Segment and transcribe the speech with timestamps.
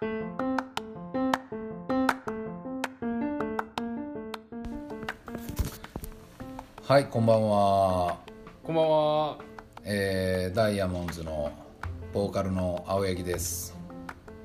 [0.00, 0.06] は
[6.98, 8.16] いこんばんは、
[8.64, 9.38] こんばんは。
[9.84, 11.52] えー、ダイヤモンドの
[12.14, 13.76] ボーカルの青柳です、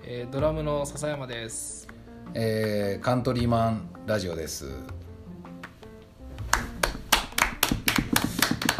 [0.03, 1.87] えー、ドラムの笹山です。
[2.33, 4.67] えー、カントリーマンラジオです、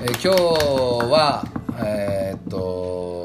[0.02, 1.46] えー今日は
[1.82, 3.25] えーっと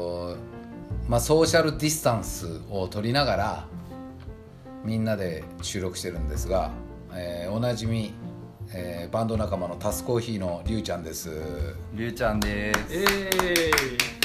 [1.11, 3.65] まあソーシャルディスタンスを取りながら
[4.85, 6.71] みんなで収録してるんですが、
[7.13, 8.13] えーおなじみ、
[8.73, 11.29] えーバンド仲間のタスコーヒーのりゅうちゃんです。
[11.93, 12.79] りゅうちゃんです。
[12.93, 13.71] えー、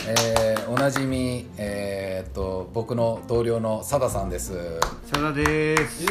[0.07, 4.53] えーおなじみ、えーっと僕の同僚のさださんです、
[5.13, 6.07] さだです。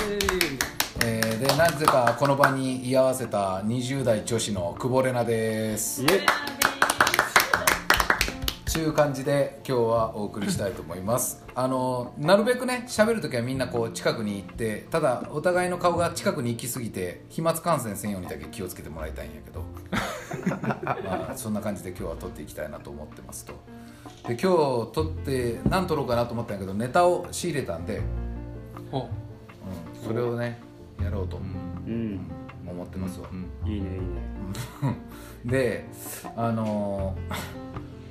[1.05, 6.02] えーでなぜかこの場に居合わせた20代女子の久保玲奈です。
[6.02, 11.43] イエちゅう感じで今日はお送りしたいと思います。
[11.55, 19.63] あのなるべくね喋るときはみんなこう近くに行ってただお互いの顔が近くに行き過ぎて飛沫感染せんようにだけ気をつけてもらいたいんやけど。
[21.05, 23.54] まあそんな感じで今日は撮っていきたいなと思ってますと。
[24.27, 24.48] で今日
[24.91, 28.01] 撮って何撮ろうかなと思ったんやけどネタを仕入れたんで、
[28.91, 29.07] お、うん、
[30.04, 30.60] それをね
[31.01, 31.37] やろうと。
[31.37, 32.20] うん。
[32.67, 33.27] 思ってますわ、
[33.63, 33.95] いいねいいね。
[35.45, 35.85] で
[36.35, 37.65] あのー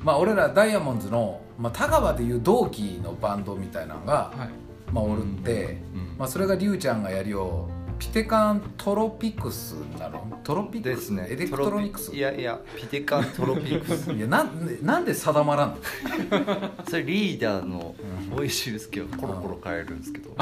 [0.05, 4.92] まあ俺らダイヤモンドの、まあ、田川でいう同期のバンドみたいなのが、はい。
[4.92, 5.78] まあ、おるって、
[6.19, 10.41] まあ、それがりゅうちゃんがやるよピテカントロピクスなの？
[10.44, 10.96] トロピクス？
[10.96, 11.27] ですね。
[11.30, 12.14] エレクトロニクス？
[12.14, 14.11] いやいや、ピテカントロピクス。
[14.12, 15.77] いやなんでなんで定まらんの？
[16.89, 17.94] それリーダーの
[18.36, 20.36] 大石祐介をコロコロ変えるんですけど。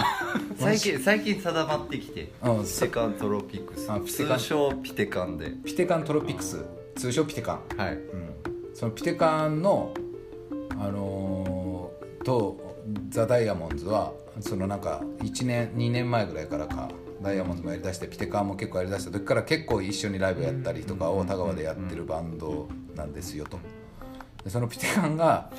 [0.57, 2.33] 最近最近定まってきて。
[2.43, 4.01] うんピテカントロピクスあ。
[4.01, 5.53] ピテカン通称ピテカンで。
[5.65, 6.65] ピテカントロピクス
[6.97, 7.95] 通称ピテカン、はい。
[7.95, 8.35] うん、
[8.75, 9.93] そのピテカンの
[10.71, 12.77] あのーと
[13.09, 16.89] ザ・ダイヤモンドはそのなんか1年2年前ぐらいからか
[17.21, 23.59] ダイヤモンドもやりだしてピテカンも結構やりだした時から結構一緒にライブやったりとかを田川でやってるバンドなんですよと
[24.45, 25.51] でそのピテカンが、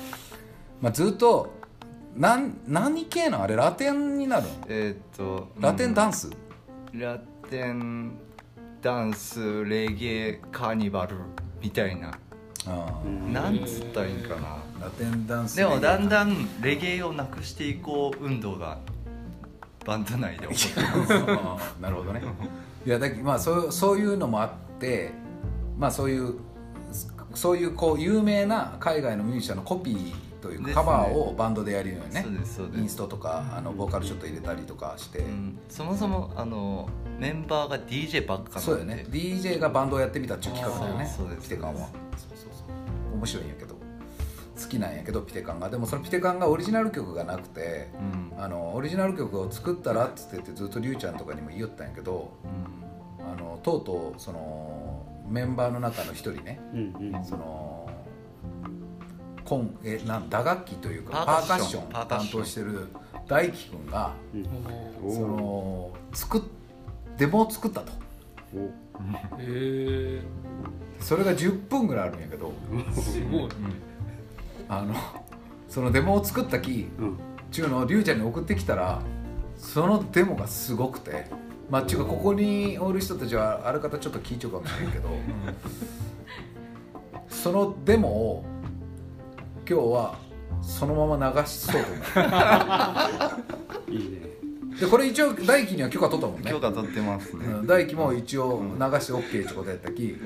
[0.80, 1.50] まあ、ずっと
[2.16, 4.48] なん何系なのあれラテンになるの？
[4.68, 5.48] えーっと。
[5.60, 6.28] ラテンダンス。
[6.28, 6.36] ス、
[6.92, 7.18] ラ
[7.50, 8.12] テン
[8.80, 11.16] ダンスレゲエカーニバル
[11.60, 12.12] みたいな。
[13.32, 14.58] なんつったらいいんかな。
[14.80, 15.56] ラテンダンス。
[15.56, 18.78] でもだんんだんレゲエをなくしていこう運動が
[19.84, 22.22] バンド内で起こってます なるほどね。
[22.86, 25.12] いやだけまあそうそういうのもあって
[25.78, 26.34] まあそういう
[27.34, 32.80] そういうこう有名な海外のミュージシャンのコピーというか、カバーをバンドでやるようですそうです。
[32.80, 35.58] インストとかあのボーカルショット入れたりとかして、うん。
[35.68, 36.88] そもそもあの
[37.18, 39.06] メンバーが DJ ばっかなんでそうよね。
[39.08, 41.06] DJ がバンドをやってみたっていう企画だよね。
[41.16, 42.33] そうですピテカンはそうそうそう
[43.24, 45.68] 面白いんやけど好きなんやけどピテカンが。
[45.68, 48.42] でもそのピテカンがオリジナル曲がなくてうん。
[48.42, 52.32] あのオリジナル曲を作ったらっつって言ってずっとりゅうちゃんとかにも言いよったんやけど
[53.20, 56.60] あのとうとうそのメンバーの中の一人ね、
[57.24, 57.88] その
[59.44, 62.88] コンえなん打楽器というかパパーカッション担当してる
[63.26, 64.12] 大輝くんが
[65.02, 66.42] おその作っ
[67.16, 67.92] デモを作ったと。
[69.38, 70.20] え
[71.00, 72.52] それが10分ぐらいあるんやけど。
[72.72, 73.48] ー、すごい。
[74.68, 74.94] あの
[75.68, 76.86] そのデモを作ったき
[77.50, 79.02] ちゅうのをりゅうちゃんに送ってきたら
[79.56, 81.26] そのデモがすごくて。
[81.70, 85.08] まあちゅうかここにおる人たちはある方ちょっと聞いちゃうかもしれんけど。
[87.28, 88.44] そのデモを
[89.68, 90.18] 今日は
[90.62, 91.88] そのまま流しそうと
[92.20, 92.28] 思
[93.88, 94.18] いいね。
[94.76, 96.50] うでこれ一応大輝には許可取ったもんね。
[96.50, 97.46] 許可取ってますね。
[97.46, 100.16] うん大輝も一応流して OK ってことやったき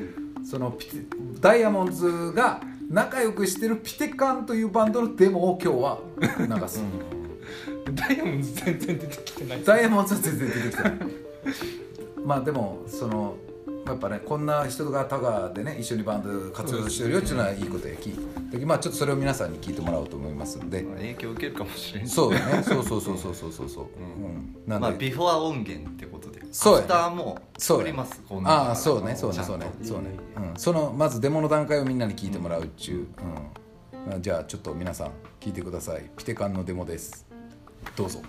[0.48, 0.96] そのピテ
[1.40, 5.98] ダイヤモンドが仲良くしてるピテカンというバンドのデモを今日は
[6.38, 6.82] 流す、
[7.92, 9.62] ダイヤモンド全然出てきてない。
[9.62, 10.92] ダイヤモンドは全然出てきてない。
[12.24, 13.36] まあでもその
[13.86, 18.10] やっぱねこんな人がタガでね一緒にバンド活動してるよっていうのはいいことやき。
[18.50, 20.82] でまあちょっとそれを皆さんに聞いてもらおうと思いますんで。
[20.82, 22.62] 影響受けるかもしれないそうだね。
[22.62, 23.68] そうそうそうそうそうそう。
[23.68, 26.17] そう、うん、なんで、まあビフォア音源ってことで
[26.60, 26.84] そうやね。
[26.84, 29.66] アフターもそうや作りますこんなああそうねそうねそうね。
[29.82, 33.06] そうね、うん、そのまずデモの段階をみんなに聞いてもらうっちゅう、
[34.06, 34.14] うん。
[34.14, 36.10] あじゃあちょっと皆さん聞いてください。
[36.16, 37.26] ピテカンのデモです。
[37.94, 38.20] どうぞ。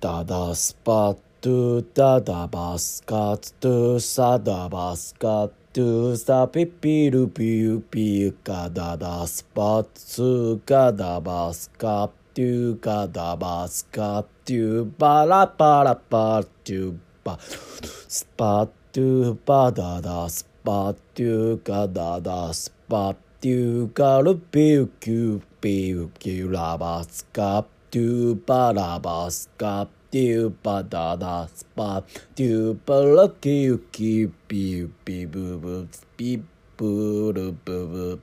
[0.00, 32.02] ダダスパトゥダダバスカツトゥサダバスカトゥサピピルピュピュカダダスパツカダバスカトゥカダバスカトゥドゥバラバラバドゥバスパドゥバダダスパドゥガダダスパドゥガルビュキュビュキュラバスカドゥバラバスカデューバダダスパ
[32.34, 36.42] デューバラキユキビュビブブツビ
[36.78, 38.20] ブルブブ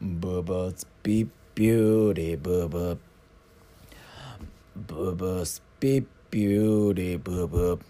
[0.00, 3.07] ブブツビビューリブブブ
[4.86, 7.82] Bubba's be beauty, bub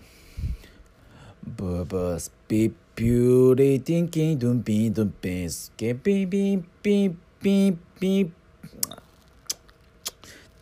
[1.44, 5.70] Bubba's be beauty, thinking dum be dum bins.
[5.76, 8.32] Get beep beep beep beep beep.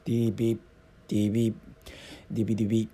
[0.05, 0.61] Dee beep,
[1.09, 1.55] dee beep,
[2.33, 2.91] dee beep, dee beep.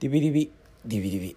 [0.00, 0.52] Dee beep, dee beep,
[0.86, 1.36] dee beep, D, beep.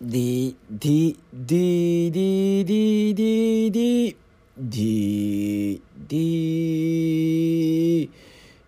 [0.00, 4.16] D D D D D D
[4.56, 8.10] D D D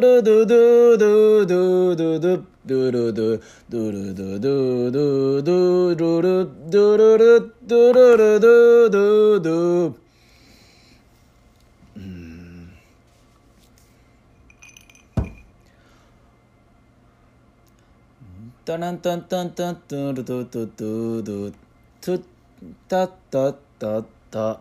[0.00, 10.10] ルドゥドゥドゥドゥドゥドゥドゥルドゥドゥルドゥドゥドゥドゥルルドゥルルドゥルルドゥドゥドゥ
[18.64, 21.50] タランタンタンタンタルドドドド
[22.00, 22.22] トゥ
[22.88, 24.60] タタタタ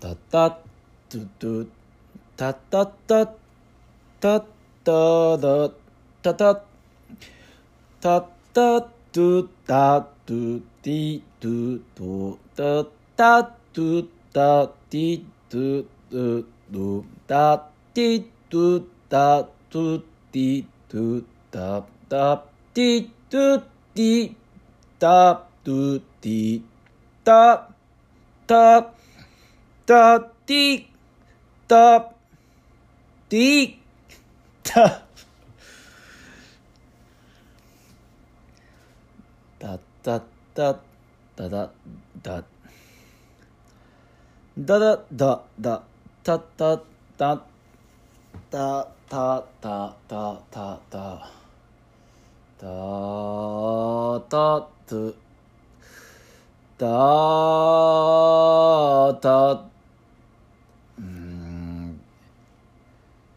[0.00, 1.68] タタトゥトゥ
[2.36, 3.43] タタタタ
[4.24, 4.44] タッ
[4.82, 5.68] タダ
[6.22, 6.60] タタッ
[8.00, 8.24] タッ
[8.54, 20.00] タトゥタトゥティトゥトタタトゥタティトゥトゥトタティトゥタトゥ
[20.32, 23.62] ティトゥタタティトゥ
[23.94, 24.34] ティ
[24.98, 26.62] タトゥティ
[27.22, 27.68] タ
[28.46, 28.86] タ
[29.84, 30.86] タティ
[31.68, 32.00] タ
[33.28, 33.83] ティ
[34.64, 35.02] だ
[39.60, 39.78] だ
[40.54, 40.76] だ
[41.36, 41.70] だだ
[42.22, 42.44] だ。
[44.56, 45.82] だだだだ
[46.22, 46.78] たた
[47.18, 47.44] た
[48.50, 51.30] たたたたたた。
[52.58, 52.66] た
[54.28, 55.14] たつ。
[56.78, 56.86] だ
[59.20, 59.73] たた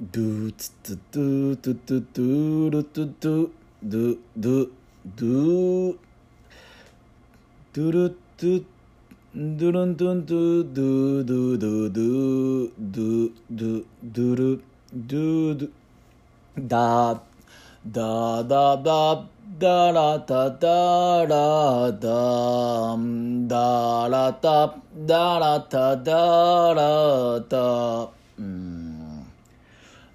[0.00, 3.50] ドゥツツドゥトゥトゥルトゥゥ
[3.82, 4.70] ドゥドゥ
[5.04, 5.96] ドゥ
[7.74, 8.46] ドゥルト
[9.34, 14.62] ドゥルントゥントゥドゥドゥドゥドゥドゥドゥドゥル
[14.94, 15.70] ドゥドゥ
[16.68, 17.20] ダ
[17.90, 19.26] ダダダ
[19.58, 22.96] ダラタダラダ
[23.48, 28.77] ダラタダラタダラタうん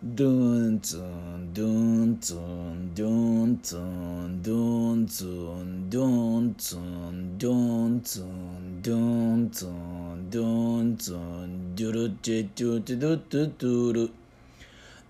[0.05, 14.22] ドゥンツン、ドゥンツン、ドゥンツン、ドゥンツン、ドゥンツン、ドゥンツン、ドゥンツン、ドゥンツン、ドゥルチェチュチュドゥトゥトゥル。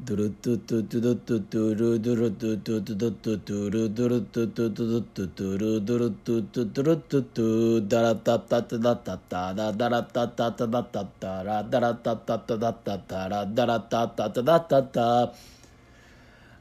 [0.06, 15.34] ドゥルドゥトゥドゥドトゥトゥルドゥルトゥトゥトゥドトゥトゥルドゥルトゥトゥトゥドトゥトゥルドゥルトゥトゥトゥルトゥトゥダラタタタタタタラダラタタタタタタラダラタタタタタタラダラタタタタタタ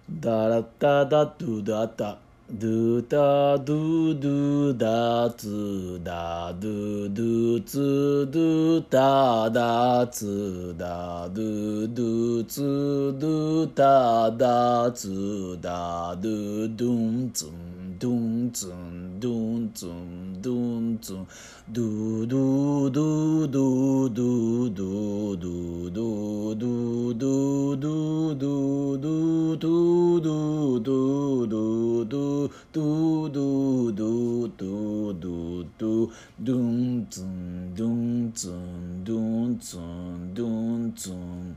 [0.08, 2.18] ダラタタトゥダタ
[2.54, 3.16] ドゥタ
[3.64, 21.26] ドゥドゥダツダドゥドゥツドゥタダツダドゥドゥツドゥタダツダドゥドゥンツンドゥンツンドゥンツンドゥンツン
[21.70, 31.71] ドゥドゥドゥドゥドゥドゥドゥドゥドゥドゥドゥドゥドゥドゥドゥドゥ
[32.12, 41.56] ドゥドゥドゥドゥドゥドゥドゥドゥンツンドゥンツンドゥンツンドゥンツン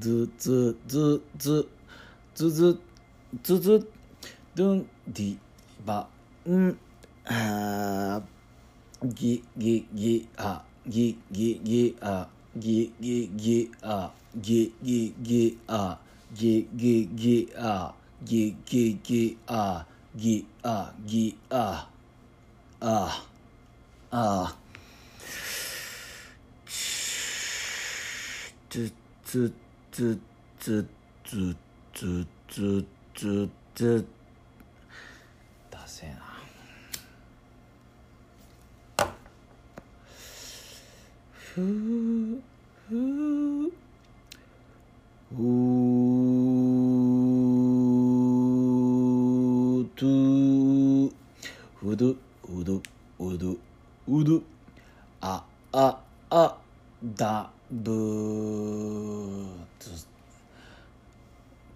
[0.00, 1.68] ズズズズ
[2.34, 2.80] ズズ
[3.44, 3.88] ズズ
[4.56, 5.38] ドゥンディ
[5.86, 6.08] バ
[6.50, 6.76] ん
[7.26, 8.20] あ
[9.04, 12.26] ギギギあギギギあ
[12.56, 16.00] ギギギあギギギあ
[16.34, 21.88] ギギギあギギギあギあギあ
[22.80, 23.24] あ
[24.10, 24.56] あ。
[28.68, 28.92] つ
[29.24, 29.52] つ
[29.90, 30.18] つ
[30.58, 30.86] つ
[31.24, 31.56] つ
[31.94, 34.06] つつつつ。
[35.70, 36.38] ダセえな。
[41.32, 42.42] ふう
[42.88, 43.72] ふう
[45.32, 46.67] う
[49.98, 52.80] とうどうど
[53.18, 53.56] うど
[54.06, 54.40] うど
[55.20, 55.98] ああ
[56.30, 56.56] あ
[57.02, 59.44] だぶ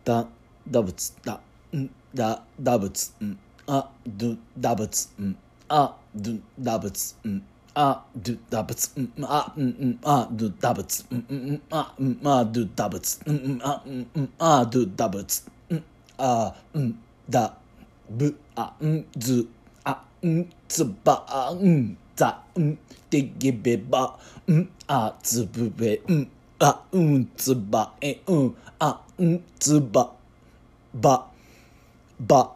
[0.05, 0.25] だ
[0.71, 1.41] だぶつだ
[1.75, 3.37] んだだぶつん
[3.67, 5.37] あどだぶつん
[5.69, 7.43] あどだぶつん
[7.75, 15.83] あどだぶつんあんんあどだぶつんうんあんあどだぶつんんあんんあどだぶつん
[16.19, 16.95] あん
[17.29, 17.62] だ
[18.12, 19.47] ぶあんず
[19.85, 22.78] あんつばあんざん
[23.11, 24.19] でげべば
[24.50, 26.28] んあつぶべん
[26.59, 30.12] あうんつばえうんあんつば
[30.95, 31.26] ば
[32.21, 32.52] ば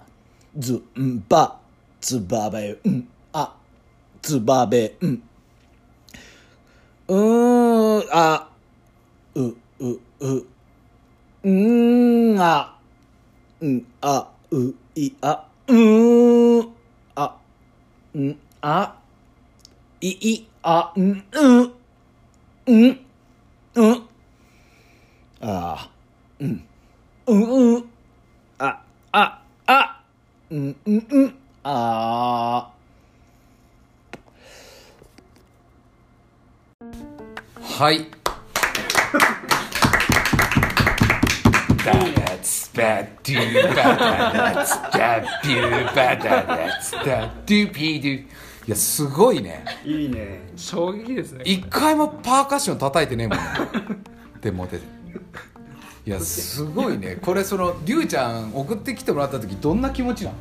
[0.59, 1.59] ずんば
[2.01, 3.55] つばべんあ
[4.23, 5.23] つばべん
[7.09, 8.49] うんあ
[9.35, 9.43] う
[9.81, 10.47] うう
[11.43, 12.79] うんあ
[13.61, 15.75] うんあういあう
[16.63, 16.69] ん
[17.15, 17.37] あ
[18.17, 18.95] んあ
[20.01, 21.73] いいあんうん
[22.67, 23.01] うん
[23.75, 24.03] うん
[25.41, 25.91] あ
[26.41, 26.65] うん
[27.27, 27.85] うんうん
[28.59, 28.81] あ
[29.13, 30.01] ああ
[30.51, 31.35] うんうんうん
[31.65, 32.71] あ
[37.79, 38.07] はい
[41.85, 42.26] だね。
[42.77, 43.35] That's bad, do
[43.75, 43.99] bad,
[44.55, 45.61] that's bad, do
[45.95, 48.09] bad, that's bad, do be do.
[48.19, 48.27] い
[48.67, 49.65] や、すごいね。
[49.85, 53.45] いいね衝撃ですね一回もパーカッション叩いてねえもんね。
[54.43, 54.79] でもで。
[56.05, 57.17] いや、すごいね。
[57.17, 60.37] これ、その、りゅうちゃん送ってきてもらった時、どんな気持ちなの？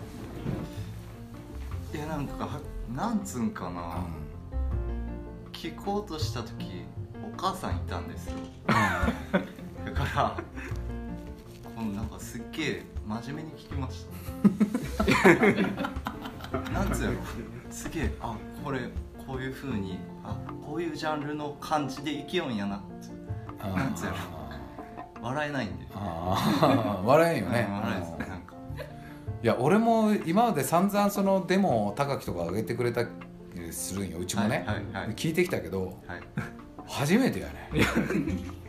[1.94, 2.60] いやなんか
[2.94, 4.06] なんつうんかな、
[5.54, 8.34] 聞こうとした時お母さんいたんですよ
[8.68, 10.38] だから
[11.86, 14.06] このなんかすっげえ真面目に聞きまし
[14.98, 15.04] た。
[16.72, 17.20] なんつうの？
[17.70, 18.80] すげえあこれ
[19.28, 23.68] こういう風にあこういうジャンルの感じで生きようんやなって。
[23.68, 24.14] なんつうの？
[25.22, 25.86] 笑えないんで。
[27.06, 27.68] 笑えんよね。
[27.70, 28.56] うん笑えですねなんか。
[29.44, 33.10] いや俺も今まで散々そのデモを高木とか上げてくれたり
[33.72, 35.16] するんようちもね、はいはいはい。
[35.16, 36.22] 聞いてきたけどはい。
[36.88, 37.70] 初めてやね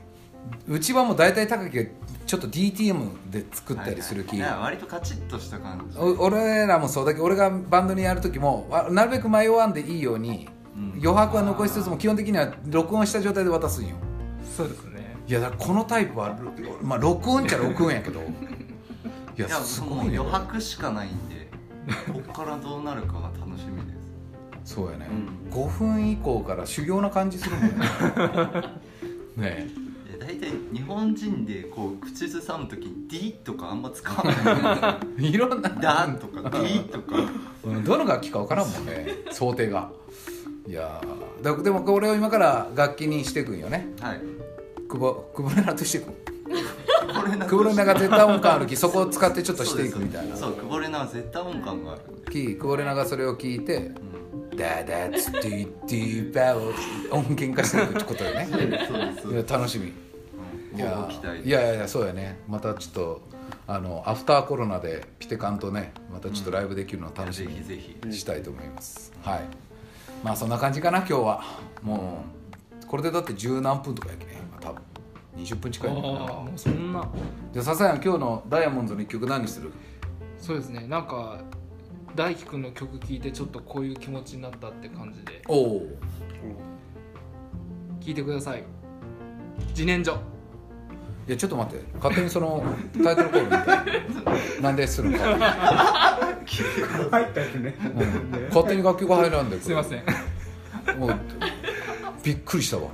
[0.69, 1.85] うちはもう大体高木が
[2.27, 5.99] ちょっと DTM で作ったりする気、いや割とカチッとした感じ。
[5.99, 10.91] お俺らもそうだけど俺がバンドにやる時もあなるべく迷わんでいいように、うん。
[11.01, 13.95] 余白は残しつつも基本的には録音した状態で渡すんよ。
[14.57, 15.17] そうですね。
[15.29, 16.37] いやだからこのタイプは、
[16.83, 18.21] まあ、録音っちゃ録音やけど。
[19.39, 21.51] いやいやすごいね余白しかないんで
[22.11, 23.93] こっからどうなるかが楽しみで
[24.65, 24.75] す。
[24.75, 25.53] そうやね、うん。
[25.53, 27.77] 5分以降から修行な感じするもんね。
[29.37, 29.86] ねいや
[30.37, 34.99] 大体日本人でこう口ずさむ時に「D」とかあんま使わない。
[35.19, 35.69] え いろんな。
[35.71, 37.17] ダンとか「D」とか
[37.65, 39.07] うんどの楽器か分からんもんね。
[39.31, 39.91] 想定が。
[40.69, 41.57] いやー。
[41.57, 43.89] だでもこれを今から楽器にしていくんよね。
[44.01, 44.21] はい。
[44.89, 46.13] くぼくぼれなとしていく
[47.49, 50.37] くぼれなが絶対音感あるきそこを使ってちょっとしていくみたいな。
[50.37, 52.03] そうくぼれなは絶対音感がある。
[52.31, 53.91] きくぼれながそれを聞いて
[54.57, 56.73] 「ダダツティティバを
[57.11, 58.49] 音源化していくってことよね。
[59.49, 59.87] 楽しみ。
[59.87, 60.06] うん
[60.77, 62.39] いやご期待いやいやいやそうやね。
[62.47, 63.23] またちょっと
[63.67, 67.97] あのアフターコロナでピテカンとねまたちょっとライブできるのを楽しみぜひぜひ。
[68.07, 69.41] にしたいと思います、はい。
[70.23, 71.43] まあそんな感じかな今日は。
[71.83, 72.25] も
[72.83, 74.83] うこれでだって十何分とかやけね今多分。
[75.37, 75.91] 20分近い。
[75.91, 77.09] ああもうそんな。
[77.53, 79.73] じゃあ笹谷今日のダイヤモンドの一曲何する？
[80.39, 80.87] そうですね。
[80.87, 81.41] なんか
[82.15, 85.43] 大輝くんの曲聴いてちょっとこういう気持ちになったって感じで。
[85.49, 85.81] おお
[88.01, 88.63] 聴いてください。
[89.71, 90.17] 自然薯
[91.29, 91.85] いやちょっと待って。
[91.97, 92.65] 勝手にその
[93.03, 93.85] タイトルコールみたいな
[94.63, 95.19] なんでするの？
[95.19, 95.25] か、
[97.11, 97.75] 入ったよね。
[97.83, 98.47] うん。
[98.49, 99.61] 勝手に楽曲入らんで。
[99.61, 100.05] すいません。
[100.99, 101.19] もう
[102.23, 102.91] びっくりしたわ。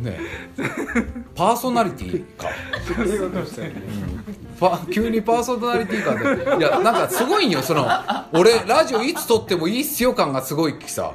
[0.00, 0.20] ねえ。
[1.34, 2.48] パーソナリティか。
[2.86, 3.82] そういうことしたよね。
[4.58, 6.18] パ急にパーソナリティ感
[6.58, 7.88] でいやなんかすごいんよその
[8.34, 11.14] 俺ラジオいつ撮ってもいいっすよ感がすごいきさ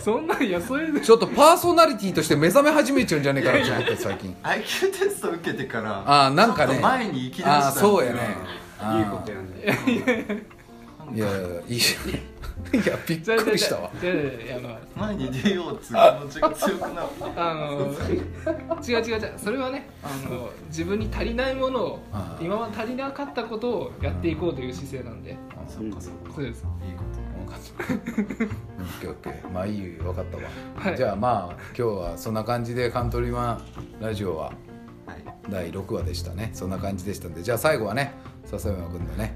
[0.00, 1.00] そんないやそれで。
[1.00, 4.36] ちょっとパーソナリティとして目覚め始めちゃうんじゃねえかなと思って最近。
[4.42, 6.74] IQ テスト受けてからああなんかね。
[6.74, 8.20] ちょっと前に行き出したんああですよそうやね。
[8.98, 10.44] いいことやね。
[11.14, 11.80] いやいやいい
[12.72, 13.90] いやびっくりしたわ。
[14.96, 17.92] 前に出ようっつう気持ちが強くなったあの
[18.86, 19.32] 違う違う違う。
[19.36, 25.36] それはねあの自分に足りないものをああ今まで足りなかったことをやっていこうという姿勢なんで。
[25.68, 26.32] そっかそっか。
[26.34, 26.64] そうです。
[26.86, 27.24] いいこと。
[27.34, 30.42] 分かったオッケーオッケーまあいいよ分かったわ、
[30.76, 30.96] はい。
[30.96, 34.52] じゃあまあ今日はそんな感じでカントリーマンラジオは
[35.06, 35.24] はい。
[35.48, 36.50] 第6話でしたね。
[36.52, 37.42] そんな感じでしたんで。
[37.42, 39.33] じゃあ最後はね笹山君のね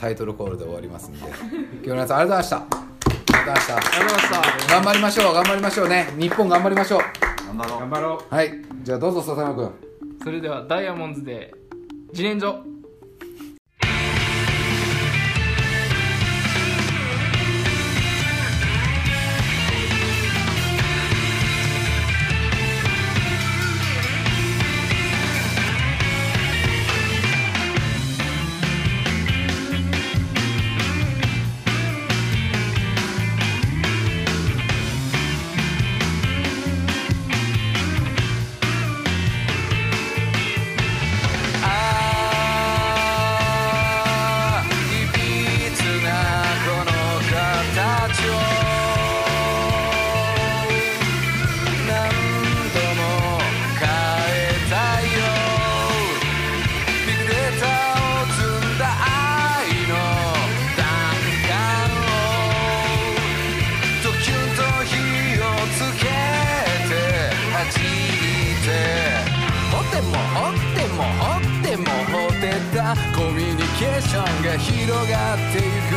[0.00, 1.18] タイトルコールで終わりますんで。
[1.18, 2.80] 今日の皆さんありがとうございまし
[3.28, 3.36] た。
[3.36, 3.76] ありがとうございました。
[3.76, 4.74] ありがとうございました。
[4.74, 6.08] 頑張りましょう頑張りましょうね。
[6.18, 7.00] 日本頑張りましょう。
[7.46, 7.80] 頑張ろう。
[7.80, 8.34] 頑張ろう。
[8.34, 8.52] はい。
[8.82, 9.70] じゃあどうぞ笹山君。
[10.24, 11.52] それではダイヤモンドで
[12.12, 12.69] 自然薯
[73.14, 75.94] コミュニケーションが広がっていく。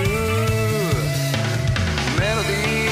[2.20, 2.83] メロディー。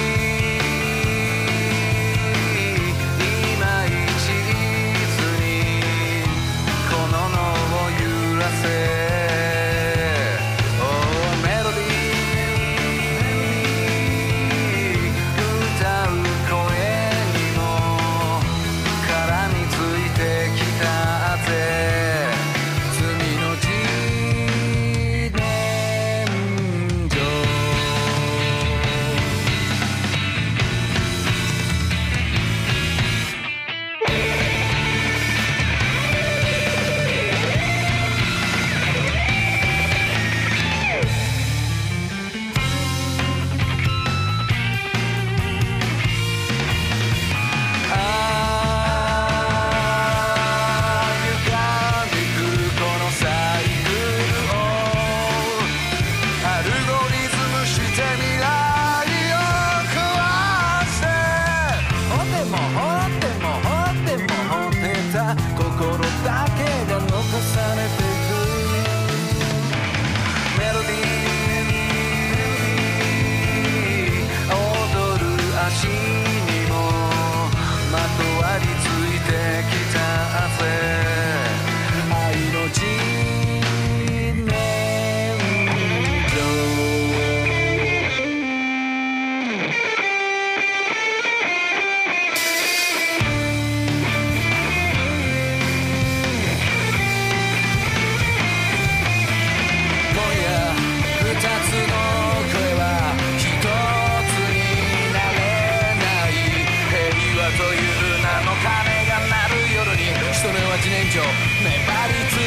[107.58, 108.68] という名の鐘
[109.08, 111.22] が鳴る夜に人のは自然上
[111.64, 111.70] 粘
[112.08, 112.40] りつく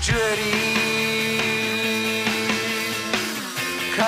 [0.00, 3.96] ジュエリー。
[3.96, 4.04] 核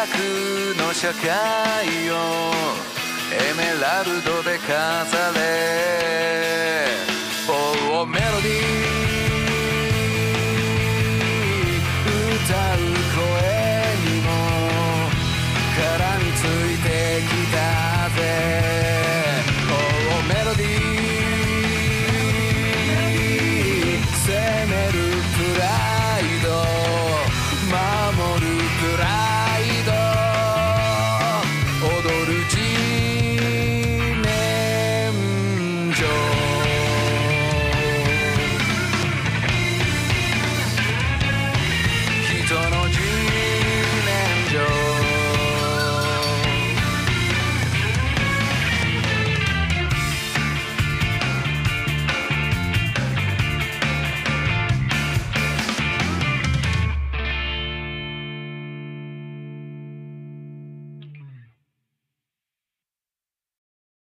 [0.78, 2.12] の社会を。
[3.34, 5.40] エメラルドで飾れ。
[7.46, 8.71] 棒をメロディー